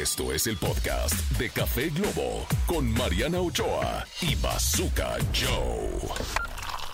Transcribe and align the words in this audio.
Esto 0.00 0.32
es 0.32 0.46
el 0.46 0.56
podcast 0.56 1.12
de 1.38 1.50
Café 1.50 1.90
Globo 1.90 2.46
con 2.66 2.90
Mariana 2.94 3.40
Ochoa 3.40 4.06
y 4.22 4.34
Bazooka 4.36 5.18
Joe. 5.34 6.08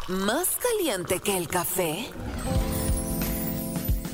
¿Más 0.08 0.56
caliente 0.56 1.20
que 1.20 1.36
el 1.36 1.46
café? 1.46 2.10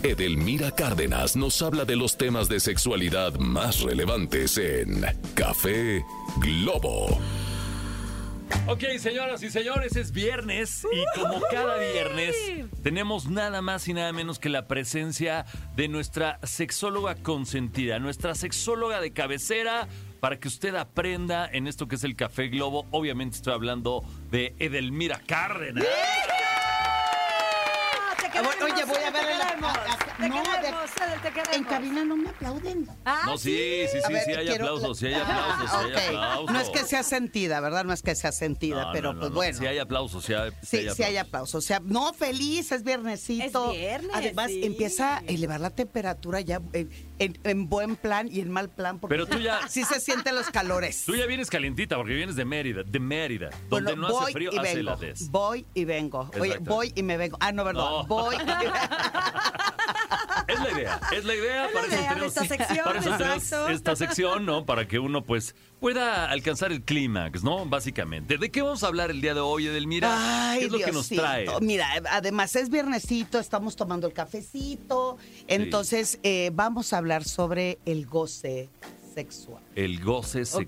Edelmira 0.03 0.71
Cárdenas 0.71 1.35
nos 1.35 1.63
habla 1.63 1.87
de 1.87 1.97
los 1.97 2.19
temas 2.19 2.51
de 2.51 2.61
sexualidad 2.61 3.33
más 3.39 3.81
relevantes 3.81 4.59
en 4.59 5.03
Café 5.35 6.05
Globo. 6.37 7.19
Ok, 8.67 8.83
señoras 8.99 9.43
y 9.43 9.51
señores, 9.51 9.95
es 9.95 10.11
viernes 10.11 10.87
y 10.91 11.21
como 11.21 11.41
cada 11.51 11.77
viernes 11.77 12.35
tenemos 12.83 13.29
nada 13.29 13.61
más 13.61 13.87
y 13.89 13.93
nada 13.95 14.11
menos 14.13 14.39
que 14.39 14.49
la 14.49 14.67
presencia 14.67 15.45
de 15.77 15.89
nuestra 15.89 16.39
sexóloga 16.43 17.15
consentida, 17.17 17.99
nuestra 17.99 18.35
sexóloga 18.35 19.01
de 19.03 19.13
cabecera 19.13 19.87
para 20.21 20.41
que 20.41 20.49
usted 20.49 20.75
aprenda 20.77 21.47
en 21.53 21.67
esto 21.67 21.89
que 21.89 21.97
es 21.97 22.05
el 22.05 22.17
Café 22.17 22.49
Globo. 22.49 22.87
Obviamente 22.91 23.37
estoy 23.37 23.53
hablando 23.53 24.03
de 24.31 24.55
Edelmira 24.59 25.21
Cárdenas. 25.27 25.85
Oye, 28.63 28.85
voy 28.87 29.03
a 29.05 29.11
ver 29.11 29.31
el- 29.31 29.39
queremos, 29.47 29.77
a- 29.77 29.93
a- 29.93 29.94
te 30.19 30.29
no, 30.29 30.37
de- 30.37 30.43
queremos, 30.43 30.91
Edel, 30.97 31.21
te 31.21 31.29
queremos. 31.31 31.57
En 31.57 31.65
cabina 31.65 32.05
no 32.05 32.17
me 32.17 32.29
aplauden. 32.31 32.89
Ah, 33.05 33.23
No, 33.27 33.39
sí, 33.39 33.85
sí, 33.91 33.99
sí, 34.07 34.13
ver, 34.13 34.25
sí, 34.25 34.31
hay 34.33 34.47
quiero- 34.47 34.65
aplausos, 34.67 34.99
sí 34.99 35.07
hay 35.07 35.15
aplausos, 35.21 35.71
sí 35.71 35.77
hay 35.77 35.93
Ok. 35.93 35.99
aplausos. 36.17 36.51
No 36.53 36.61
es 36.61 36.69
que 36.71 36.79
sea 36.85 37.03
sentida, 37.03 37.61
¿verdad? 37.61 37.85
No 37.85 37.93
es 37.93 38.03
que 38.03 38.15
sea 38.15 38.33
sentida, 38.33 38.85
No, 38.87 38.93
pero 38.93 39.09
no, 39.09 39.15
no, 39.15 39.21
pues 39.21 39.31
no, 39.31 39.35
bueno. 39.37 39.59
Sí 39.59 39.67
hay 39.67 39.79
aplausos, 39.79 40.25
sí 40.25 40.35
hay, 40.35 40.51
Sí, 40.63 40.87
sí 40.95 41.03
hay 41.03 41.17
aplausos. 41.17 41.55
O 41.57 41.67
sea, 41.67 41.81
no, 41.85 42.13
feliz, 42.15 42.71
es 42.73 42.83
viernesito. 42.85 43.73
Es 43.73 43.79
viernes, 43.79 44.11
Además, 44.15 44.51
sí. 44.51 44.65
empieza 44.65 45.17
a 45.17 45.19
elevar 45.27 45.61
la 45.61 45.71
temperatura 45.71 46.41
ya 46.41 46.61
en, 46.73 46.91
en- 47.19 47.39
en 47.45 47.69
buen 47.69 47.97
plan 47.97 48.29
y 48.31 48.41
en 48.41 48.51
mal 48.51 48.69
plan. 48.71 48.99
Porque 48.99 49.15
Pero 49.15 49.27
tú 49.27 49.39
ya- 49.39 49.61
Sí 49.69 49.85
se 49.85 50.01
sienten 50.01 50.35
los 50.35 50.51
calores. 50.51 51.05
Tú 51.05 51.15
ya 51.17 51.27
vienes 51.27 51.51
calientita 51.51 51.97
porque 51.97 52.15
vienes 52.15 52.37
de 52.37 52.45
Mérida, 52.45 52.83
de 52.85 53.01
Mérida, 53.01 53.51
Bueno, 53.69 53.91
donde 53.91 54.09
no 54.09 54.19
hace 54.21 54.33
frío, 54.33 54.51
y 54.53 54.59
hace 54.59 54.75
vengo. 54.77 54.81
heladez. 54.93 55.29
Voy 55.31 55.67
y 55.75 55.85
vengo. 55.85 56.31
Oye, 56.41 56.59
voy 56.61 56.93
y 56.95 57.03
me 57.03 57.17
vengo. 57.17 57.37
Ah, 57.41 57.53
no, 57.53 57.65
verdad. 57.65 57.83
No. 57.83 58.05
Voy. 58.07 58.37
Es 60.47 60.61
la 60.61 60.71
idea, 60.71 61.01
es 61.13 61.25
la 61.25 61.35
idea. 61.35 61.67
Es 61.67 61.73
para 61.73 61.87
la 61.87 61.95
idea 61.95 62.09
tenemos, 62.11 62.37
esta 62.37 62.45
sección, 62.57 62.85
para 62.85 62.99
exacto. 62.99 63.69
esta 63.69 63.97
sección, 63.97 64.47
¿no? 64.47 64.67
Para 64.67 64.87
que 64.87 64.99
uno, 64.99 65.25
pues, 65.25 65.55
pueda 65.81 66.31
alcanzar 66.31 66.73
el 66.73 66.83
clímax, 66.83 67.43
¿no? 67.43 67.65
Básicamente. 67.67 68.39
¿De 68.39 68.51
qué 68.51 68.63
vamos 68.63 68.85
a 68.85 68.89
hablar 68.89 69.11
el 69.11 69.21
día 69.21 69.35
de 69.35 69.41
hoy, 69.41 69.67
Edelmira? 69.67 70.51
Ay, 70.51 70.61
¿Qué 70.61 70.67
es 70.67 70.73
lo 70.73 70.79
que 70.79 70.93
nos 70.93 71.09
trae? 71.09 71.47
Mira, 71.61 71.89
además 72.11 72.57
es 72.57 72.71
viernesito, 72.71 73.39
estamos 73.39 73.77
tomando 73.77 74.07
el 74.07 74.13
cafecito. 74.13 75.17
Entonces, 75.47 76.19
eh, 76.23 76.51
vamos 76.53 76.93
a 76.93 76.99
hablar 76.99 77.25
sobre 77.25 77.79
el 77.87 78.07
goce 78.07 78.69
sexual. 79.15 79.63
El 79.75 80.03
goce 80.03 80.45
sexual. 80.45 80.63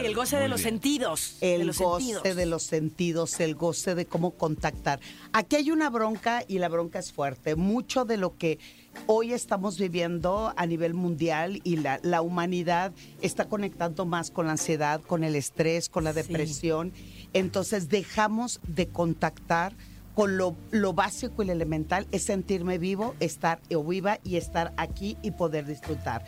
Ok, 0.00 0.04
el 0.06 0.14
goce 0.14 0.36
de 0.36 0.48
los 0.48 0.60
bien. 0.62 0.74
sentidos. 0.74 1.36
de 1.40 1.54
El 1.54 1.66
los 1.68 1.78
goce 1.78 2.04
sentidos. 2.12 2.36
de 2.36 2.46
los 2.46 2.62
sentidos, 2.64 3.40
el 3.40 3.54
goce 3.54 3.94
de 3.94 4.06
cómo 4.06 4.32
contactar. 4.32 5.00
Aquí 5.32 5.56
hay 5.56 5.70
una 5.70 5.88
bronca 5.90 6.44
y 6.48 6.58
la 6.58 6.68
bronca 6.68 6.98
es 6.98 7.12
fuerte. 7.12 7.56
Mucho 7.56 8.04
de 8.04 8.16
lo 8.16 8.36
que 8.36 8.58
hoy 9.06 9.32
estamos 9.32 9.78
viviendo 9.78 10.52
a 10.56 10.66
nivel 10.66 10.94
mundial 10.94 11.60
y 11.64 11.76
la, 11.76 11.98
la 12.02 12.20
humanidad 12.22 12.92
está 13.20 13.48
conectando 13.48 14.04
más 14.04 14.30
con 14.30 14.46
la 14.46 14.52
ansiedad, 14.52 15.00
con 15.00 15.24
el 15.24 15.34
estrés, 15.36 15.88
con 15.88 16.04
la 16.04 16.12
Sí. 16.12 16.22
depresión. 16.22 16.92
Entonces 17.32 17.88
dejamos 17.88 18.60
de 18.66 18.88
contactar 18.88 19.74
con 20.14 20.36
lo, 20.36 20.54
lo 20.72 20.92
básico 20.92 21.42
y 21.42 21.46
lo 21.46 21.52
elemental, 21.52 22.06
es 22.12 22.24
sentirme 22.24 22.76
vivo, 22.76 23.14
estar 23.18 23.62
o 23.74 23.82
viva 23.82 24.18
y 24.22 24.36
estar 24.36 24.74
aquí 24.76 25.16
y 25.22 25.30
poder 25.30 25.64
disfrutar. 25.64 26.22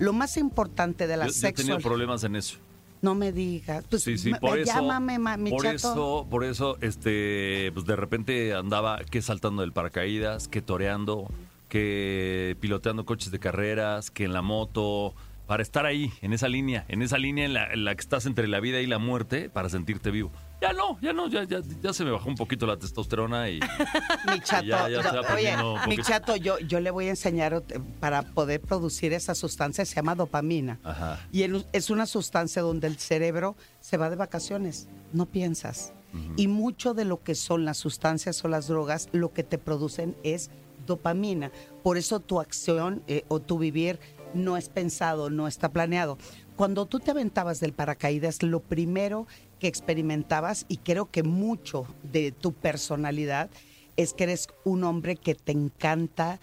Lo 0.00 0.12
más 0.12 0.36
importante 0.36 1.06
de 1.06 1.16
la 1.16 1.26
Yo, 1.26 1.32
yo 1.32 1.48
he 1.48 1.52
tenido 1.52 1.76
sexual... 1.76 1.82
problemas 1.82 2.24
en 2.24 2.34
eso. 2.34 2.58
No 3.02 3.14
me 3.14 3.32
digas. 3.32 3.84
Pues 3.88 4.02
Sí, 4.02 4.18
sí, 4.18 4.32
por 4.34 4.56
me- 4.56 4.62
eso. 4.62 4.72
llámame, 4.74 5.18
ma- 5.18 5.36
mi 5.36 5.50
por 5.50 5.62
chato. 5.62 5.76
eso, 5.76 6.26
por 6.28 6.44
eso, 6.44 6.76
este, 6.80 7.70
pues 7.72 7.86
de 7.86 7.96
repente 7.96 8.52
andaba 8.54 8.98
que 9.10 9.22
saltando 9.22 9.62
del 9.62 9.72
paracaídas, 9.72 10.48
que 10.48 10.60
toreando, 10.60 11.30
que 11.68 12.56
piloteando 12.60 13.04
coches 13.06 13.30
de 13.30 13.38
carreras, 13.38 14.10
que 14.10 14.24
en 14.24 14.32
la 14.32 14.42
moto, 14.42 15.14
para 15.46 15.62
estar 15.62 15.86
ahí, 15.86 16.12
en 16.20 16.32
esa 16.32 16.48
línea, 16.48 16.84
en 16.88 17.00
esa 17.00 17.16
línea 17.16 17.44
en 17.46 17.54
la, 17.54 17.72
en 17.72 17.84
la 17.84 17.94
que 17.94 18.00
estás 18.00 18.26
entre 18.26 18.48
la 18.48 18.60
vida 18.60 18.80
y 18.80 18.86
la 18.86 18.98
muerte, 18.98 19.48
para 19.48 19.68
sentirte 19.70 20.10
vivo. 20.10 20.30
Ya 20.60 20.72
no, 20.72 20.98
ya 21.00 21.12
no, 21.12 21.28
ya, 21.28 21.44
ya, 21.44 21.60
ya 21.82 21.92
se 21.92 22.04
me 22.04 22.10
bajó 22.10 22.28
un 22.28 22.34
poquito 22.34 22.66
la 22.66 22.76
testosterona 22.76 23.48
y 23.48 23.60
Mi 24.30 24.40
chato, 24.40 24.66
Ya, 24.66 24.88
ya 24.88 25.20
oye, 25.34 25.56
mi 25.88 25.96
chato, 25.98 26.36
yo, 26.36 26.58
yo 26.58 26.80
le 26.80 26.90
voy 26.90 27.06
a 27.06 27.10
enseñar 27.10 27.62
para 27.98 28.22
poder 28.22 28.60
producir 28.60 29.12
esa 29.12 29.34
sustancia, 29.34 29.84
se 29.84 29.94
llama 29.94 30.14
dopamina. 30.14 30.78
Ajá. 30.84 31.18
Y 31.32 31.44
es 31.72 31.90
una 31.90 32.06
sustancia 32.06 32.62
donde 32.62 32.88
el 32.88 32.98
cerebro 32.98 33.56
se 33.80 33.96
va 33.96 34.10
de 34.10 34.16
vacaciones, 34.16 34.88
no 35.12 35.26
piensas. 35.26 35.92
Y 36.36 36.48
mucho 36.48 36.92
de 36.92 37.04
lo 37.04 37.22
que 37.22 37.36
son 37.36 37.64
las 37.64 37.76
sustancias 37.76 38.44
o 38.44 38.48
las 38.48 38.66
drogas, 38.66 39.08
lo 39.12 39.32
que 39.32 39.44
te 39.44 39.58
producen 39.58 40.16
es 40.24 40.50
dopamina. 40.84 41.52
Por 41.84 41.96
eso 41.98 42.18
tu 42.18 42.40
acción 42.40 43.04
eh, 43.06 43.24
o 43.28 43.38
tu 43.38 43.58
vivir 43.58 44.00
no 44.34 44.56
es 44.56 44.68
pensado, 44.68 45.30
no 45.30 45.48
está 45.48 45.70
planeado. 45.70 46.18
Cuando 46.56 46.86
tú 46.86 47.00
te 47.00 47.10
aventabas 47.10 47.60
del 47.60 47.72
paracaídas, 47.72 48.42
lo 48.42 48.60
primero 48.60 49.26
que 49.58 49.66
experimentabas, 49.66 50.66
y 50.68 50.78
creo 50.78 51.10
que 51.10 51.22
mucho 51.22 51.86
de 52.02 52.32
tu 52.32 52.52
personalidad, 52.52 53.50
es 53.96 54.14
que 54.14 54.24
eres 54.24 54.48
un 54.64 54.84
hombre 54.84 55.16
que 55.16 55.34
te 55.34 55.52
encanta 55.52 56.40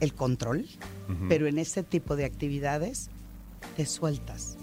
el 0.00 0.14
control, 0.14 0.66
pero 1.28 1.46
en 1.46 1.58
este 1.58 1.82
tipo 1.82 2.16
de 2.16 2.24
actividades 2.24 3.10
te 3.76 3.86
sueltas, 3.86 4.56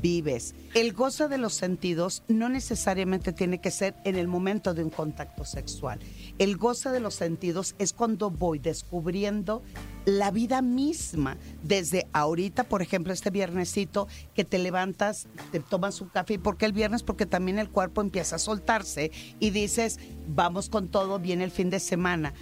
vives. 0.00 0.54
El 0.74 0.92
goce 0.92 1.28
de 1.28 1.38
los 1.38 1.54
sentidos 1.54 2.22
no 2.28 2.48
necesariamente 2.48 3.32
tiene 3.32 3.60
que 3.60 3.70
ser 3.70 3.94
en 4.04 4.16
el 4.16 4.28
momento 4.28 4.74
de 4.74 4.84
un 4.84 4.90
contacto 4.90 5.44
sexual. 5.44 5.98
El 6.38 6.56
goce 6.56 6.90
de 6.90 7.00
los 7.00 7.14
sentidos 7.14 7.74
es 7.78 7.92
cuando 7.92 8.30
voy 8.30 8.58
descubriendo 8.58 9.62
la 10.04 10.30
vida 10.30 10.62
misma. 10.62 11.36
Desde 11.62 12.08
ahorita, 12.12 12.64
por 12.64 12.82
ejemplo, 12.82 13.12
este 13.12 13.30
viernesito 13.30 14.08
que 14.34 14.44
te 14.44 14.58
levantas, 14.58 15.26
te 15.50 15.60
tomas 15.60 16.00
un 16.00 16.08
café. 16.08 16.34
¿Y 16.34 16.38
por 16.38 16.56
qué 16.56 16.66
el 16.66 16.72
viernes? 16.72 17.02
Porque 17.02 17.26
también 17.26 17.58
el 17.58 17.70
cuerpo 17.70 18.00
empieza 18.00 18.36
a 18.36 18.40
soltarse 18.40 19.10
y 19.38 19.50
dices, 19.50 19.98
vamos 20.28 20.68
con 20.68 20.88
todo, 20.88 21.18
viene 21.18 21.44
el 21.44 21.50
fin 21.50 21.70
de 21.70 21.80
semana. 21.80 22.34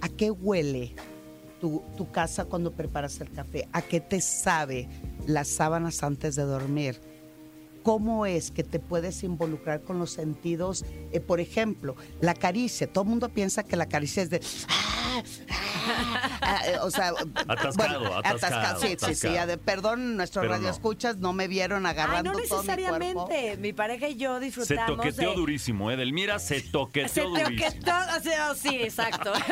¿A 0.00 0.08
qué 0.08 0.30
huele 0.30 0.94
tu, 1.60 1.82
tu 1.96 2.10
casa 2.10 2.44
cuando 2.44 2.72
preparas 2.72 3.20
el 3.20 3.30
café? 3.32 3.68
¿A 3.72 3.82
qué 3.82 4.00
te 4.00 4.20
sabe 4.20 4.88
las 5.28 5.46
sábanas 5.48 6.02
antes 6.02 6.34
de 6.36 6.42
dormir? 6.42 7.00
¿Cómo 7.84 8.26
es 8.26 8.50
que 8.50 8.64
te 8.64 8.80
puedes 8.80 9.22
involucrar 9.22 9.82
con 9.82 9.98
los 9.98 10.10
sentidos? 10.10 10.84
Eh, 11.12 11.20
por 11.20 11.38
ejemplo, 11.40 11.94
la 12.20 12.34
caricia. 12.34 12.90
Todo 12.92 13.04
el 13.04 13.10
mundo 13.10 13.28
piensa 13.28 13.62
que 13.62 13.76
la 13.76 13.86
caricia 13.86 14.22
es 14.22 14.30
de... 14.30 14.40
"Ah, 14.68 15.22
ah", 15.50 16.38
ah, 16.42 16.60
eh, 16.66 16.76
o 16.82 16.90
sea, 16.90 17.12
Atascado, 17.48 18.16
atascado, 18.18 18.80
Sí, 18.80 18.88
sí, 18.88 18.96
sí. 18.98 19.04
atascado. 19.28 19.38
ade- 19.52 19.58
Perdón, 19.58 20.16
nuestros 20.16 20.42
Pero 20.42 20.54
no. 20.54 20.58
radioescuchas 20.58 21.16
no 21.18 21.32
me 21.32 21.46
vieron 21.48 21.86
Ay, 21.86 21.92
agarrando 21.92 22.32
no 22.32 22.38
todo 22.40 22.42
mi 22.42 22.48
cuerpo. 22.48 22.62
necesariamente. 23.28 23.56
Mi 23.58 23.72
pareja 23.72 24.08
y 24.08 24.16
yo 24.16 24.38
se 24.38 24.44
disfrutamos 24.46 24.96
toqueteó 24.96 25.30
de... 25.30 25.36
durísimo, 25.36 25.90
Edelmira 25.90 26.38
se 26.40 26.60
toqueteó 26.60 27.08
Se 27.08 27.20
durísimo. 27.22 27.48
toqueteó, 27.70 27.94
o 28.18 28.22
sea, 28.22 28.54
sí, 28.54 28.76
exacto. 28.82 29.32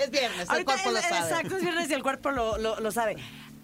Es 0.00 0.10
viernes, 0.12 0.42
el 0.42 0.48
Ahorita 0.50 0.72
cuerpo 0.74 0.90
lo 0.92 1.00
sabe. 1.00 1.18
Exacto, 1.18 1.56
es 1.56 1.62
viernes 1.62 1.90
y 1.90 1.94
el 1.94 2.02
cuerpo 2.04 2.30
lo, 2.30 2.56
lo- 2.58 2.78
lo 2.78 2.92
sabe. 2.92 3.16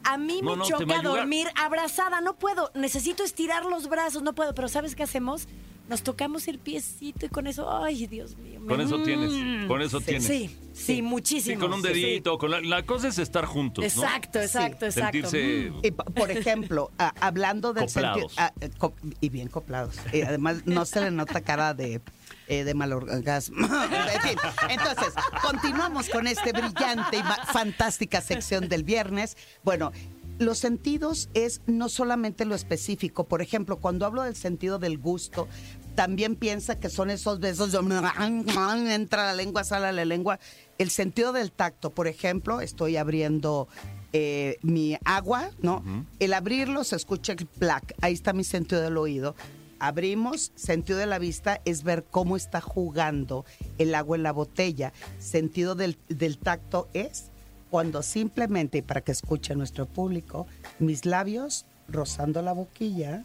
A 0.04 0.18
mí 0.18 0.40
No, 0.42 0.50
me 0.50 0.56
no, 0.58 0.64
choca 0.64 1.02
dormir 1.02 1.48
abrazada, 1.56 2.20
no 2.20 2.36
puedo. 2.36 2.70
Necesito 2.74 3.24
estirar 3.24 3.64
los 3.64 3.88
brazos, 3.88 4.22
no 4.22 4.34
puedo. 4.34 4.54
Pero 4.54 4.68
¿sabes 4.68 4.94
qué 4.94 5.02
hacemos? 5.02 5.48
Nos 5.88 6.02
tocamos 6.02 6.48
el 6.48 6.58
piecito 6.58 7.26
y 7.26 7.28
con 7.28 7.46
eso, 7.46 7.70
ay, 7.70 8.06
Dios 8.06 8.38
mío. 8.38 8.58
me- 8.58 8.68
Con 8.68 8.80
eso 8.80 9.02
tienes, 9.02 9.32
Mm. 9.32 9.66
con 9.68 9.82
eso 9.82 10.00
tienes. 10.00 10.24
Sí, 10.26 10.56
sí, 10.72 11.02
muchísimo. 11.02 11.56
Sí, 11.56 11.60
con 11.60 11.74
un 11.74 11.82
sí, 11.82 11.88
sí. 11.92 12.00
dedito, 12.00 12.38
con 12.38 12.50
la, 12.50 12.60
la 12.62 12.86
cosa 12.86 13.08
es 13.08 13.18
estar 13.18 13.44
juntos, 13.44 13.84
¿no? 13.84 14.02
Exacto, 14.02 14.40
exacto, 14.40 14.86
exacto. 14.86 15.28
Sentirse 15.28 15.70
Mm. 15.70 15.80
Y, 15.82 15.90
por 15.90 16.30
ejemplo, 16.30 16.90
a- 16.98 17.12
hablando 17.20 17.74
del 17.74 17.88
sentido. 17.90 18.28
Eh, 18.62 18.70
co- 18.78 18.94
y 19.20 19.28
bien 19.28 19.48
coplados. 19.48 19.96
Y 20.12 20.22
además, 20.22 20.62
no 20.64 20.86
se 20.86 21.02
le 21.02 21.10
nota 21.10 21.42
cara 21.42 21.74
de. 21.74 22.00
eh, 22.46 22.62
de 22.64 22.74
mal 22.74 22.92
orgasmo. 22.92 23.56
en 24.14 24.20
fin, 24.22 24.38
entonces, 24.68 25.14
continuamos 25.42 26.10
con 26.10 26.26
este 26.26 26.52
brillante 26.52 27.16
y 27.18 27.22
fantástica 27.52 28.20
sección 28.20 28.68
del 28.68 28.84
viernes. 28.84 29.36
Bueno, 29.62 29.92
los 30.38 30.58
sentidos 30.58 31.28
es 31.34 31.60
no 31.66 31.88
solamente 31.88 32.44
lo 32.44 32.54
específico. 32.54 33.24
Por 33.24 33.42
ejemplo, 33.42 33.78
cuando 33.78 34.06
hablo 34.06 34.22
del 34.22 34.36
sentido 34.36 34.78
del 34.78 34.98
gusto, 34.98 35.48
también 35.94 36.36
piensa 36.36 36.78
que 36.78 36.90
son 36.90 37.10
esos 37.10 37.40
besos 37.40 37.72
de 37.72 37.78
entra 38.94 39.26
la 39.26 39.34
lengua, 39.34 39.64
sale 39.64 39.92
la 39.92 40.04
lengua. 40.04 40.38
El 40.78 40.90
sentido 40.90 41.32
del 41.32 41.52
tacto, 41.52 41.90
por 41.90 42.08
ejemplo, 42.08 42.60
estoy 42.60 42.96
abriendo 42.96 43.68
eh, 44.12 44.58
mi 44.62 44.96
agua, 45.04 45.50
¿no? 45.60 45.84
El 46.18 46.34
abrirlo 46.34 46.84
se 46.84 46.96
escucha 46.96 47.32
el 47.32 47.46
plac, 47.46 47.94
ahí 48.00 48.12
está 48.12 48.32
mi 48.32 48.44
sentido 48.44 48.80
del 48.80 48.96
oído. 48.96 49.34
Abrimos, 49.80 50.52
sentido 50.54 50.98
de 50.98 51.06
la 51.06 51.18
vista 51.18 51.60
es 51.64 51.82
ver 51.82 52.04
cómo 52.10 52.36
está 52.36 52.60
jugando 52.60 53.44
el 53.78 53.94
agua 53.94 54.16
en 54.16 54.22
la 54.22 54.32
botella. 54.32 54.92
Sentido 55.18 55.74
del, 55.74 55.98
del 56.08 56.38
tacto 56.38 56.88
es 56.94 57.30
cuando 57.74 58.04
simplemente, 58.04 58.78
y 58.78 58.82
para 58.82 59.00
que 59.00 59.10
escuche 59.10 59.56
nuestro 59.56 59.86
público, 59.86 60.46
mis 60.78 61.06
labios 61.06 61.66
rozando 61.88 62.40
la 62.40 62.52
boquilla 62.52 63.24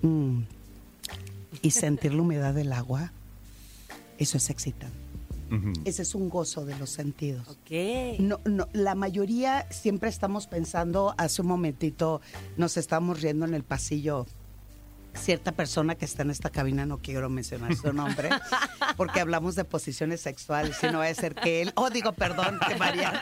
mm, 0.00 0.40
y 1.60 1.70
sentir 1.72 2.14
la 2.14 2.22
humedad 2.22 2.54
del 2.54 2.72
agua, 2.72 3.12
eso 4.16 4.38
es 4.38 4.48
excitante. 4.48 4.96
Ese 5.84 6.00
es 6.00 6.14
un 6.14 6.30
gozo 6.30 6.64
de 6.64 6.78
los 6.78 6.88
sentidos. 6.88 7.46
Ok. 7.46 8.20
No, 8.20 8.40
no, 8.46 8.68
la 8.72 8.94
mayoría 8.94 9.70
siempre 9.70 10.08
estamos 10.08 10.46
pensando, 10.46 11.14
hace 11.18 11.42
un 11.42 11.48
momentito 11.48 12.22
nos 12.56 12.78
estamos 12.78 13.20
riendo 13.20 13.44
en 13.44 13.52
el 13.52 13.64
pasillo. 13.64 14.24
Cierta 15.16 15.52
persona 15.52 15.94
que 15.94 16.04
está 16.04 16.22
en 16.22 16.30
esta 16.30 16.50
cabina, 16.50 16.86
no 16.86 16.98
quiero 16.98 17.28
mencionar 17.28 17.74
su 17.74 17.92
nombre, 17.92 18.30
porque 18.96 19.20
hablamos 19.20 19.54
de 19.54 19.64
posiciones 19.64 20.20
sexuales 20.20 20.76
y 20.82 20.86
no 20.86 20.98
va 20.98 21.06
a 21.06 21.14
ser 21.14 21.34
que 21.34 21.62
él, 21.62 21.72
oh, 21.74 21.90
digo, 21.90 22.12
perdón, 22.12 22.58
que 22.66 22.76
María. 22.76 23.20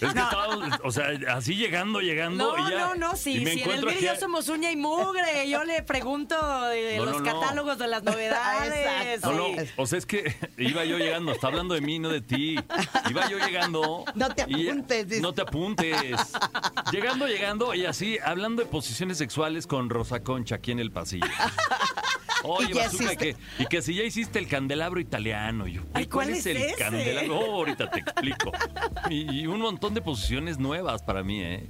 Es 0.00 0.12
que 0.14 0.20
estaba, 0.20 0.78
o 0.84 0.90
sea, 0.92 1.06
así 1.34 1.54
llegando, 1.56 2.00
llegando. 2.00 2.56
No, 2.56 2.68
y 2.68 2.70
ya- 2.70 2.78
no, 2.78 2.94
no, 2.94 3.12
y 3.14 3.16
si, 3.16 3.40
me 3.40 3.52
si 3.52 3.62
en 3.62 3.70
el 3.70 3.76
encuentro 3.76 3.90
vídeo 3.90 4.10
aquí- 4.12 4.20
somos 4.20 4.48
uña 4.48 4.70
y 4.70 4.76
mugre, 4.76 5.48
yo 5.50 5.64
le 5.64 5.82
pregunto 5.82 6.36
de 6.68 6.96
No, 6.98 7.04
los 7.06 7.20
no, 7.20 7.20
no. 7.32 7.40
catálogos 7.40 7.78
de 7.78 7.88
las 7.88 8.02
novedades. 8.02 8.86
Exacto. 9.16 9.32
No, 9.32 9.46
sí. 9.46 9.56
no, 9.76 9.82
o 9.82 9.86
sea, 9.86 9.98
es 9.98 10.06
que 10.06 10.36
iba 10.56 10.84
yo 10.84 10.98
llegando, 10.98 11.32
está 11.32 11.48
hablando 11.48 11.74
de 11.74 11.80
mí, 11.80 11.98
no 11.98 12.08
de 12.10 12.20
ti. 12.20 12.56
Iba 13.10 13.28
yo 13.28 13.38
llegando. 13.38 14.04
No 14.14 14.28
te 14.34 14.44
y- 14.48 14.68
apuntes, 14.68 15.08
dice. 15.08 15.20
no 15.20 15.32
te 15.34 15.42
apuntes. 15.42 15.96
Llegando, 16.92 17.26
llegando, 17.26 17.74
y 17.74 17.86
así, 17.86 18.18
hablando 18.24 18.62
de 18.62 18.68
posiciones 18.68 19.18
sexuales 19.18 19.66
con 19.66 19.90
Rosa 19.90 20.22
Concha 20.22 20.56
aquí 20.56 20.72
en 20.72 20.78
el 20.80 20.90
pasillo. 20.92 21.26
Oye, 22.44 22.66
¿Y 22.70 22.72
qué 22.72 22.78
Bazooka, 22.78 23.16
que, 23.16 23.36
y 23.58 23.66
que 23.66 23.82
si 23.82 23.94
ya 23.94 24.02
hiciste 24.04 24.38
el 24.38 24.48
candelabro 24.48 25.00
italiano. 25.00 25.66
Y 25.66 25.74
yo, 25.74 25.82
Ay, 25.92 26.04
"Güey, 26.04 26.06
¿cuál 26.08 26.26
¿cuál, 26.28 26.38
es 26.38 26.46
es 26.46 26.46
el 26.46 26.56
ese? 26.58 26.74
candelabro? 26.76 27.38
Oh, 27.40 27.54
ahorita 27.56 27.90
te 27.90 28.00
explico. 28.00 28.52
Y, 29.10 29.40
y 29.40 29.46
un 29.46 29.60
montón 29.60 29.94
de 29.94 30.02
posiciones 30.02 30.58
nuevas 30.58 31.02
para 31.02 31.22
mí, 31.22 31.40
¿eh? 31.42 31.66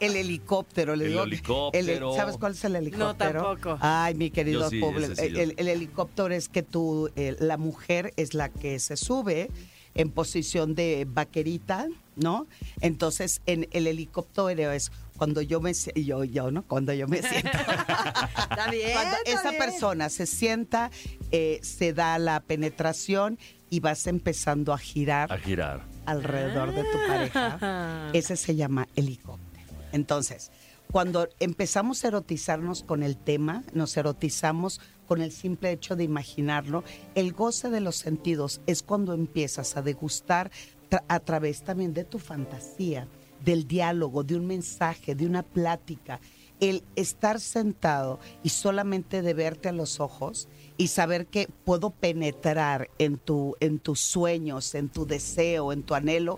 El 0.00 0.16
helicóptero, 0.16 0.96
le 0.96 1.04
El 1.04 1.10
digo. 1.12 1.22
helicóptero. 1.24 2.10
el- 2.10 2.16
¿Sabes 2.16 2.36
cuál 2.38 2.52
es 2.52 2.64
el 2.64 2.76
helicóptero? 2.76 3.42
tampoco. 3.56 3.78
Ay, 3.80 4.14
mi 4.14 4.30
querido 4.30 4.68
sí, 4.68 4.80
pobre. 4.80 5.14
sí, 5.14 5.22
el, 5.26 5.68
helicóptero 5.68 6.34
es 6.34 6.48
que 6.48 6.62
tú, 6.62 7.10
eh, 7.16 7.36
la 7.38 7.56
mujer 7.56 8.12
es 8.16 8.34
la 8.34 8.48
que 8.48 8.78
se 8.78 8.96
sube 8.96 9.50
en 9.94 10.10
posición 10.10 10.74
de 10.74 11.06
vaquerita, 11.08 11.86
¿no? 12.16 12.48
Entonces, 12.80 13.42
en 13.46 13.68
el 13.70 13.86
helicóptero 13.86 14.72
es 14.72 14.90
cuando 15.16 15.40
yo 15.40 15.60
me 15.60 15.72
si- 15.74 15.92
yo 16.04 16.24
yo 16.24 16.50
no 16.50 16.64
cuando 16.64 16.92
yo 16.92 17.06
me 17.06 17.22
siento 17.22 17.50
Está 18.56 18.70
bien. 18.70 18.92
cuando 18.92 19.16
está 19.24 19.30
esa 19.40 19.50
bien. 19.50 19.62
persona 19.62 20.08
se 20.08 20.26
sienta 20.26 20.90
eh, 21.30 21.58
se 21.62 21.92
da 21.92 22.18
la 22.18 22.40
penetración 22.40 23.38
y 23.70 23.80
vas 23.80 24.06
empezando 24.06 24.72
a 24.72 24.78
girar 24.78 25.32
A 25.32 25.38
girar. 25.38 25.82
alrededor 26.06 26.74
de 26.74 26.82
tu 26.82 26.98
Ah. 26.98 27.06
pareja, 27.08 28.10
ese 28.12 28.36
se 28.36 28.54
llama 28.54 28.86
helicóptero. 28.96 29.64
Entonces, 29.92 30.50
cuando 30.92 31.28
empezamos 31.40 32.04
a 32.04 32.08
erotizarnos 32.08 32.82
con 32.82 33.02
el 33.02 33.16
tema, 33.16 33.64
nos 33.72 33.96
erotizamos 33.96 34.80
con 35.08 35.20
el 35.20 35.32
simple 35.32 35.72
hecho 35.72 35.96
de 35.96 36.04
imaginarlo, 36.04 36.84
el 37.14 37.32
goce 37.32 37.68
de 37.70 37.80
los 37.80 37.96
sentidos 37.96 38.60
es 38.66 38.82
cuando 38.82 39.12
empiezas 39.12 39.76
a 39.76 39.82
degustar 39.82 40.50
tra- 40.90 41.02
a 41.08 41.20
través 41.20 41.62
también 41.62 41.92
de 41.94 42.04
tu 42.04 42.18
fantasía, 42.18 43.08
del 43.44 43.66
diálogo, 43.66 44.22
de 44.24 44.36
un 44.36 44.46
mensaje, 44.46 45.14
de 45.14 45.26
una 45.26 45.42
plática, 45.42 46.20
el 46.60 46.82
estar 46.96 47.40
sentado 47.40 48.20
y 48.42 48.50
solamente 48.50 49.22
de 49.22 49.34
verte 49.34 49.68
a 49.68 49.72
los 49.72 50.00
ojos 50.00 50.48
y 50.76 50.88
saber 50.88 51.26
que 51.26 51.48
puedo 51.64 51.90
penetrar 51.90 52.90
en 52.98 53.18
tu 53.18 53.56
en 53.60 53.78
tus 53.78 54.00
sueños, 54.00 54.74
en 54.74 54.88
tu 54.88 55.06
deseo, 55.06 55.72
en 55.72 55.82
tu 55.82 55.94
anhelo, 55.94 56.36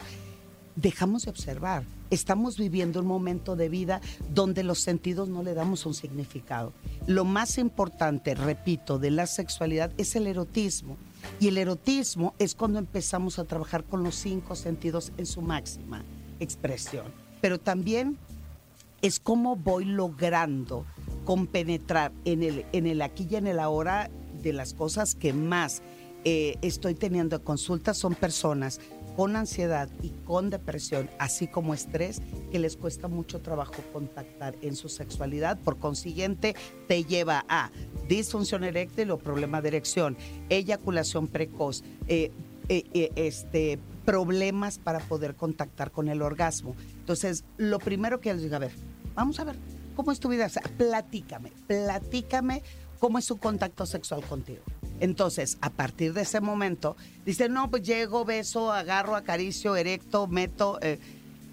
dejamos 0.76 1.24
de 1.24 1.30
observar. 1.30 1.84
Estamos 2.08 2.56
viviendo 2.56 3.00
un 3.00 3.06
momento 3.06 3.56
de 3.56 3.68
vida 3.68 4.00
donde 4.32 4.62
los 4.62 4.78
sentidos 4.78 5.28
no 5.28 5.42
le 5.42 5.54
damos 5.54 5.86
un 5.86 5.94
significado. 5.94 6.72
Lo 7.08 7.24
más 7.24 7.58
importante, 7.58 8.36
repito, 8.36 9.00
de 9.00 9.10
la 9.10 9.26
sexualidad 9.26 9.92
es 9.96 10.14
el 10.14 10.28
erotismo. 10.28 10.96
Y 11.40 11.48
el 11.48 11.58
erotismo 11.58 12.34
es 12.38 12.54
cuando 12.54 12.78
empezamos 12.78 13.40
a 13.40 13.44
trabajar 13.44 13.82
con 13.82 14.04
los 14.04 14.14
cinco 14.14 14.54
sentidos 14.54 15.10
en 15.16 15.26
su 15.26 15.42
máxima 15.42 16.04
expresión. 16.38 17.06
Pero 17.40 17.58
también 17.58 18.16
es 19.02 19.20
cómo 19.20 19.56
voy 19.56 19.84
logrando 19.84 20.87
compenetrar 21.25 22.12
en 22.25 22.43
el, 22.43 22.64
en 22.72 22.87
el 22.87 23.02
aquí 23.02 23.26
y 23.28 23.37
en 23.37 23.46
el 23.46 23.58
ahora 23.58 24.10
de 24.43 24.52
las 24.52 24.75
cosas 24.75 25.14
que 25.14 25.32
más 25.32 25.82
eh, 26.25 26.56
estoy 26.62 26.94
teniendo 26.94 27.43
consulta 27.44 27.94
son 27.94 28.14
personas 28.14 28.81
con 29.16 29.34
ansiedad 29.34 29.88
y 30.02 30.10
con 30.25 30.50
depresión, 30.50 31.08
así 31.19 31.46
como 31.46 31.72
estrés, 31.72 32.20
que 32.52 32.58
les 32.58 32.76
cuesta 32.76 33.08
mucho 33.08 33.40
trabajo 33.40 33.75
contactar 33.93 34.54
en 34.60 34.76
su 34.76 34.88
sexualidad. 34.88 35.58
Por 35.58 35.78
consiguiente, 35.78 36.54
te 36.87 37.04
lleva 37.04 37.44
a 37.49 37.70
disfunción 38.08 38.62
eréctil 38.64 39.10
o 39.10 39.19
problema 39.19 39.62
de 39.62 39.69
erección, 39.69 40.16
eyaculación 40.50 41.28
precoz, 41.28 41.82
eh, 42.08 42.31
eh, 42.69 43.10
este, 43.16 43.78
problemas 44.06 44.79
para 44.79 45.00
poder 45.00 45.35
contactar 45.37 45.91
con 45.91 46.08
el 46.08 46.23
orgasmo. 46.23 46.75
Entonces, 47.00 47.44
lo 47.58 47.79
primero 47.79 48.20
que 48.20 48.32
les 48.32 48.43
digo, 48.43 48.56
a 48.56 48.61
ver, 48.61 48.73
vamos 49.14 49.38
a 49.38 49.44
ver, 49.44 49.56
¿cómo 49.94 50.12
es 50.12 50.20
tu 50.20 50.29
vida? 50.29 50.47
O 50.47 50.49
sea, 50.49 50.62
platícame, 50.79 51.53
platícame 51.67 52.62
cómo 52.99 53.19
es 53.19 53.26
su 53.26 53.37
contacto 53.37 53.85
sexual 53.85 54.23
contigo. 54.23 54.62
Entonces, 55.00 55.58
a 55.61 55.69
partir 55.69 56.14
de 56.14 56.23
ese 56.23 56.41
momento, 56.41 56.97
dice, 57.26 57.50
no, 57.50 57.70
pues 57.70 57.82
llego, 57.82 58.25
beso, 58.25 58.73
agarro, 58.73 59.14
acaricio, 59.14 59.76
erecto, 59.76 60.26
meto. 60.26 60.79
eh, 60.81 60.99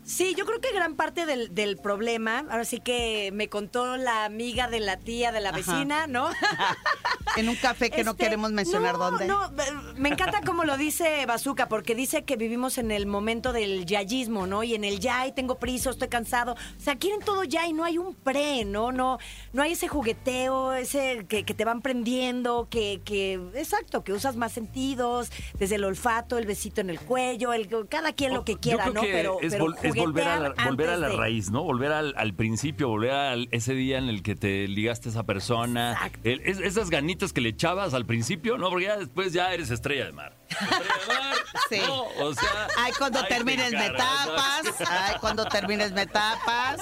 Sí, 0.06 0.36
yo 0.38 0.46
creo 0.46 0.60
que 0.60 0.72
gran 0.74 0.96
parte 0.96 1.26
del, 1.26 1.56
del 1.56 1.78
problema, 1.78 2.40
ahora 2.50 2.66
sí 2.66 2.80
que 2.80 3.32
me 3.34 3.48
contó 3.48 3.96
la 3.96 4.26
amiga 4.26 4.68
de 4.68 4.80
la 4.82 4.98
tía 4.98 5.32
de 5.32 5.40
la 5.40 5.50
Ajá. 5.50 5.58
vecina, 5.58 6.08
¿no? 6.08 6.30
en 7.38 7.50
un 7.50 7.56
café 7.56 7.90
que 7.90 8.04
no 8.04 8.12
Este, 8.12 8.26
queremos 8.26 8.52
mencionar 8.52 8.98
no, 8.98 9.12
dónde. 9.12 9.28
No, 9.28 9.52
me 9.96 10.10
encanta 10.10 10.42
como 10.42 10.66
lo 10.66 10.78
dice 10.78 11.26
Bazooka, 11.26 11.68
porque 11.70 11.96
dice 11.96 12.24
que 12.24 12.36
vivimos 12.36 12.78
en 12.78 12.92
el 12.92 13.06
momento 13.06 13.54
del 13.54 13.86
yayismo, 13.86 14.46
¿no? 14.46 14.64
Y 14.64 14.76
en 14.76 14.84
el 14.84 15.00
ya, 15.00 15.26
y 15.26 15.32
tengo 15.32 15.56
prisa, 15.56 15.90
estoy 15.90 16.10
cansado. 16.10 16.54
O 16.54 16.82
sea, 16.82 16.98
quieren 16.98 17.22
todo 17.22 17.44
ya 17.46 17.66
y 17.66 17.74
no 17.74 17.86
hay 17.86 17.98
un 17.98 18.14
pre, 18.14 18.66
¿no? 18.66 18.92
No, 18.92 19.20
no 19.54 19.62
hay 19.62 19.72
ese 19.72 19.88
jugueteo, 19.88 20.74
ese 20.74 21.26
que, 21.30 21.44
que 21.46 21.54
te 21.54 21.64
van 21.66 21.82
prendiendo, 21.82 22.68
que, 22.70 23.02
que, 23.06 23.36
exacto, 23.56 24.04
que 24.04 24.12
usas 24.12 24.36
más 24.36 24.52
sentidos, 24.52 25.32
desde 25.58 25.76
el 25.76 25.86
olfato, 25.86 26.38
el 26.38 26.46
besito 26.46 26.82
en 26.82 26.90
el 26.90 27.00
cuello, 27.00 27.54
el, 27.54 27.70
cada 27.88 28.12
quien 28.14 28.34
lo 28.34 28.44
que 28.44 28.58
quiera, 28.58 28.86
Yo 28.86 28.92
creo 28.92 29.02
¿no? 29.02 29.08
que 29.08 29.14
pero, 29.14 29.38
es, 29.42 29.54
pero 29.54 29.93
es 30.00 30.06
volver 30.06 30.28
a 30.28 30.40
la, 30.40 30.54
volver 30.66 30.90
a 30.90 30.98
la 30.98 31.10
de- 31.10 31.16
raíz, 31.18 31.52
¿no? 31.52 31.64
Volver 31.64 31.92
al, 31.92 32.14
al 32.18 32.34
principio, 32.34 32.88
volver 32.90 33.12
a 33.12 33.36
ese 33.52 33.74
día 33.74 33.98
en 33.98 34.10
el 34.10 34.22
que 34.24 34.36
te 34.36 34.68
ligaste 34.68 35.10
a 35.10 35.12
esa 35.12 35.24
persona. 35.24 35.98
El- 36.24 36.42
es- 36.42 36.60
esas 36.60 36.90
ganitas 36.90 37.34
que 37.34 37.42
le 37.42 37.50
echabas 37.50 37.94
al 37.94 38.06
principio, 38.06 38.58
¿no? 38.58 38.70
Porque 38.70 38.86
ya 38.86 38.98
después 38.98 39.34
ya 39.34 39.54
eres 39.54 39.70
estrella 39.72 40.06
de 40.06 40.12
mar. 40.14 40.38
Estrella 40.50 40.80
de 40.80 41.14
mar. 41.14 41.34
Sí. 41.70 41.78
¿no? 41.86 42.04
O 42.26 42.34
sea, 42.34 42.68
Ay, 42.78 42.92
cuando 42.98 43.24
termines 43.26 43.72
me 43.72 43.90
tapas. 43.92 44.64
Ay, 44.88 45.16
cuando 45.22 45.46
termines 45.46 45.92
me 45.92 46.06
tapas. 46.08 46.80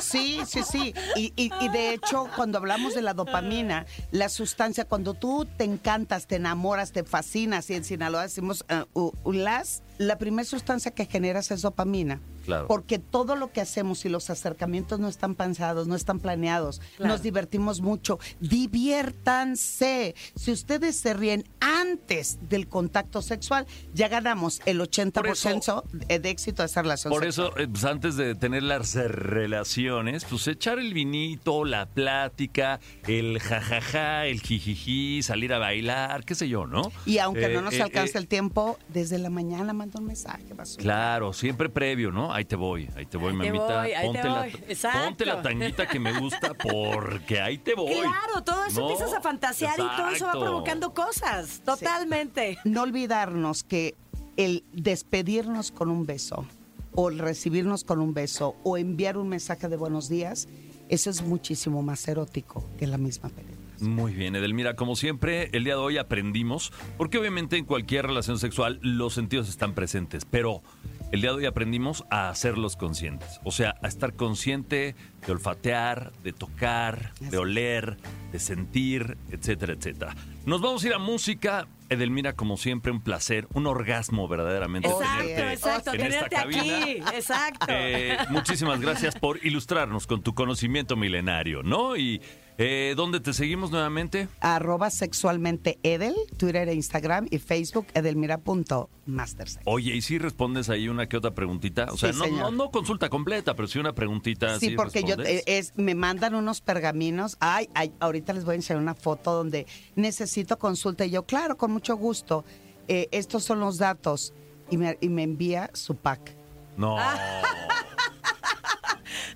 Sí, 0.00 0.40
sí, 0.46 0.60
sí. 0.62 0.92
Y, 1.16 1.32
y- 1.36 1.50
y 1.60 1.68
de 1.68 1.94
hecho, 1.94 2.26
cuando 2.36 2.58
hablamos 2.58 2.94
de 2.94 3.02
la 3.02 3.14
dopamina, 3.14 3.86
la 4.10 4.28
sustancia, 4.28 4.84
cuando 4.86 5.14
tú 5.14 5.46
te 5.56 5.64
encantas, 5.64 6.26
te 6.26 6.36
enamoras, 6.36 6.92
te 6.92 7.04
fascinas, 7.04 7.70
y 7.70 7.74
en 7.74 7.84
Sinaloa 7.84 8.22
decimos 8.22 8.64
uh, 8.94 9.00
u- 9.00 9.12
ulas, 9.24 9.82
la 9.98 10.18
primera 10.18 10.44
sustancia 10.44 10.90
que 10.92 11.06
generas 11.06 11.50
es 11.50 11.62
dopamina. 11.62 12.20
Claro. 12.48 12.66
Porque 12.66 12.98
todo 12.98 13.36
lo 13.36 13.52
que 13.52 13.60
hacemos 13.60 14.06
y 14.06 14.08
los 14.08 14.30
acercamientos 14.30 14.98
no 14.98 15.06
están 15.08 15.34
pensados, 15.34 15.86
no 15.86 15.94
están 15.94 16.18
planeados, 16.18 16.80
Claro. 16.96 17.12
nos 17.12 17.22
divertimos 17.22 17.82
mucho. 17.82 18.18
Diviértanse. 18.40 20.14
Si 20.34 20.50
ustedes 20.50 20.96
se 20.96 21.12
ríen 21.12 21.44
antes 21.60 22.38
del 22.48 22.66
contacto 22.68 23.20
sexual, 23.20 23.66
ya 23.92 24.08
ganamos 24.08 24.60
el 24.64 24.80
80% 24.80 25.84
de 25.92 26.18
de 26.18 26.30
éxito 26.30 26.62
de 26.62 26.66
esa 26.66 26.80
relación 26.82 27.12
Por 27.12 27.22
sexual. 27.24 27.48
eso, 27.48 27.58
eh, 27.60 27.68
pues, 27.68 27.84
antes 27.84 28.16
de 28.16 28.34
tener 28.34 28.62
las 28.62 28.94
relaciones, 28.94 30.24
pues 30.24 30.48
echar 30.48 30.78
el 30.78 30.94
vinito, 30.94 31.64
la 31.66 31.84
plática, 31.86 32.80
el 33.06 33.38
jajaja, 33.40 34.24
el 34.26 34.40
jijiji, 34.40 35.22
salir 35.22 35.52
a 35.52 35.58
bailar, 35.58 36.24
qué 36.24 36.34
sé 36.34 36.48
yo, 36.48 36.66
¿no? 36.66 36.90
Y 37.04 37.18
aunque 37.18 37.44
Eh, 37.44 37.54
no 37.54 37.60
nos 37.60 37.74
eh, 37.74 37.82
alcance 37.82 38.16
eh, 38.16 38.20
el 38.20 38.26
tiempo, 38.26 38.78
desde 38.88 39.18
la 39.18 39.28
mañana 39.30 39.72
manda 39.74 40.00
un 40.00 40.06
mensaje. 40.06 40.54
basura. 40.54 40.82
Claro, 40.82 41.32
siempre 41.34 41.68
previo, 41.68 42.10
¿no? 42.10 42.32
Ahí 42.38 42.44
te 42.44 42.54
voy, 42.54 42.88
ahí 42.94 43.04
te 43.04 43.16
voy, 43.16 43.32
Ahí 43.32 43.38
te 43.40 43.52
mamita. 43.52 43.80
voy, 43.80 43.90
ahí 43.92 43.94
te 43.94 44.06
ponte, 44.06 44.28
la, 44.28 44.38
voy. 44.42 44.50
Exacto. 44.68 44.98
ponte 45.06 45.26
la 45.26 45.42
tanguita 45.42 45.88
que 45.88 45.98
me 45.98 46.16
gusta 46.20 46.54
porque 46.72 47.40
ahí 47.40 47.58
te 47.58 47.74
voy. 47.74 47.92
Claro, 47.94 48.44
todo 48.44 48.64
eso 48.64 48.80
¿no? 48.80 48.90
empiezas 48.90 49.12
a 49.12 49.20
fantasear 49.20 49.74
y 49.76 49.96
todo 49.96 50.08
eso 50.10 50.26
va 50.26 50.32
provocando 50.38 50.94
cosas. 50.94 51.62
Totalmente. 51.64 52.56
No 52.62 52.82
olvidarnos 52.82 53.64
que 53.64 53.96
el 54.36 54.62
despedirnos 54.72 55.72
con 55.72 55.90
un 55.90 56.06
beso, 56.06 56.46
o 56.94 57.08
el 57.08 57.18
recibirnos 57.18 57.82
con 57.82 57.98
un 57.98 58.14
beso, 58.14 58.54
o 58.62 58.76
enviar 58.78 59.16
un 59.18 59.28
mensaje 59.28 59.66
de 59.66 59.76
buenos 59.76 60.08
días, 60.08 60.46
eso 60.88 61.10
es 61.10 61.22
muchísimo 61.22 61.82
más 61.82 62.06
erótico 62.06 62.64
que 62.78 62.86
la 62.86 62.98
misma 62.98 63.30
penetración. 63.30 63.58
Muy 63.80 64.12
bien, 64.14 64.36
Edelmira, 64.36 64.74
como 64.76 64.94
siempre, 64.94 65.50
el 65.52 65.64
día 65.64 65.74
de 65.74 65.80
hoy 65.80 65.98
aprendimos, 65.98 66.72
porque 66.96 67.18
obviamente 67.18 67.56
en 67.56 67.64
cualquier 67.64 68.06
relación 68.06 68.38
sexual 68.38 68.78
los 68.82 69.14
sentidos 69.14 69.48
están 69.48 69.74
presentes, 69.74 70.24
pero 70.24 70.62
el 71.10 71.22
día 71.22 71.30
de 71.30 71.36
hoy 71.36 71.46
aprendimos 71.46 72.04
a 72.10 72.28
hacerlos 72.28 72.76
conscientes, 72.76 73.40
o 73.44 73.50
sea, 73.50 73.76
a 73.82 73.88
estar 73.88 74.14
consciente 74.14 74.94
de 75.26 75.32
olfatear, 75.32 76.12
de 76.22 76.32
tocar, 76.32 77.12
de 77.20 77.38
oler, 77.38 77.96
de 78.30 78.38
sentir, 78.38 79.16
etcétera, 79.30 79.72
etcétera. 79.72 80.14
Nos 80.44 80.60
vamos 80.60 80.84
a 80.84 80.86
ir 80.88 80.94
a 80.94 80.98
música. 80.98 81.66
Edelmira, 81.90 82.34
como 82.34 82.58
siempre, 82.58 82.92
un 82.92 83.00
placer, 83.00 83.48
un 83.54 83.66
orgasmo 83.66 84.28
verdaderamente. 84.28 84.88
Exacto, 84.88 85.24
tenerte 85.24 85.52
exacto, 85.54 85.94
en 85.94 86.00
esta 86.00 86.28
tenerte 86.28 86.36
cabina. 86.36 86.76
aquí. 86.82 87.16
Exacto. 87.16 87.66
Eh, 87.70 88.18
muchísimas 88.28 88.80
gracias 88.80 89.14
por 89.14 89.44
ilustrarnos 89.44 90.06
con 90.06 90.22
tu 90.22 90.34
conocimiento 90.34 90.96
milenario, 90.96 91.62
¿no? 91.62 91.96
Y 91.96 92.20
eh, 92.58 92.94
¿dónde 92.96 93.20
te 93.20 93.32
seguimos 93.32 93.70
nuevamente? 93.70 94.28
Arroba 94.40 94.90
sexualmente 94.90 95.78
Edel, 95.82 96.14
Twitter 96.36 96.68
e 96.68 96.74
Instagram 96.74 97.28
y 97.30 97.38
Facebook 97.38 97.86
edelmira.mastersex. 97.94 99.62
Oye, 99.64 99.94
¿y 99.94 100.02
si 100.02 100.18
respondes 100.18 100.68
ahí 100.68 100.88
una 100.88 101.08
que 101.08 101.16
otra 101.16 101.30
preguntita? 101.34 101.86
O 101.92 101.96
sea, 101.96 102.12
Sí, 102.12 102.18
no, 102.18 102.26
no, 102.28 102.50
no 102.50 102.70
consulta 102.70 103.08
completa, 103.08 103.54
pero 103.54 103.68
sí 103.68 103.78
una 103.78 103.94
preguntita. 103.94 104.58
Sí, 104.58 104.70
porque 104.70 105.04
yo 105.04 105.14
es, 105.24 105.72
me 105.76 105.94
mandan 105.94 106.34
unos 106.34 106.60
pergaminos. 106.60 107.36
Ay, 107.40 107.68
ay, 107.74 107.92
ahorita 108.00 108.32
les 108.32 108.44
voy 108.44 108.52
a 108.52 108.56
enseñar 108.56 108.82
una 108.82 108.94
foto 108.94 109.32
donde 109.32 109.66
necesito 109.94 110.58
consulta. 110.58 111.06
Y 111.06 111.10
yo, 111.10 111.24
claro, 111.24 111.56
con 111.56 111.70
mucho 111.70 111.96
gusto. 111.96 112.44
Eh, 112.88 113.08
estos 113.12 113.44
son 113.44 113.60
los 113.60 113.78
datos. 113.78 114.34
Y 114.70 114.76
me, 114.76 114.98
y 115.00 115.08
me 115.08 115.22
envía 115.22 115.70
su 115.74 115.94
pack. 115.94 116.34
No. 116.76 116.96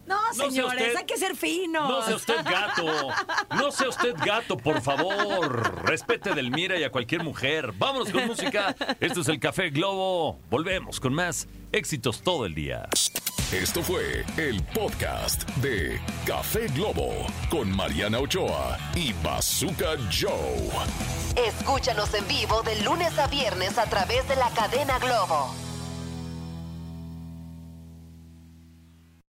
No, 0.06 0.16
señores, 0.34 0.80
usted- 0.82 0.96
hay 0.96 1.04
que 1.04 1.16
ser 1.16 1.36
finos. 1.36 1.88
No 1.88 2.02
sea 2.04 2.16
usted 2.16 2.44
gato. 2.44 3.08
No 3.56 3.70
sea 3.70 3.88
usted 3.88 4.14
gato, 4.24 4.56
por 4.56 4.80
favor. 4.82 5.84
Respete 5.84 6.34
del 6.34 6.50
Mira 6.50 6.76
y 6.78 6.84
a 6.84 6.90
cualquier 6.90 7.22
mujer. 7.22 7.72
Vámonos 7.76 8.10
con 8.10 8.26
música. 8.26 8.74
Esto 9.00 9.20
es 9.20 9.28
el 9.28 9.38
Café 9.38 9.70
Globo. 9.70 10.40
Volvemos 10.50 10.98
con 11.00 11.14
más 11.14 11.46
éxitos 11.70 12.22
todo 12.22 12.46
el 12.46 12.54
día. 12.54 12.88
Esto 13.52 13.82
fue 13.82 14.24
el 14.38 14.62
podcast 14.64 15.46
de 15.58 16.00
Café 16.26 16.68
Globo 16.68 17.12
con 17.50 17.70
Mariana 17.70 18.18
Ochoa 18.18 18.78
y 18.94 19.12
Bazooka 19.22 19.96
Joe. 20.10 20.70
Escúchanos 21.46 22.12
en 22.14 22.26
vivo 22.28 22.62
de 22.62 22.80
lunes 22.82 23.18
a 23.18 23.26
viernes 23.28 23.76
a 23.78 23.84
través 23.84 24.26
de 24.28 24.36
la 24.36 24.48
cadena 24.50 24.98
Globo. 24.98 25.54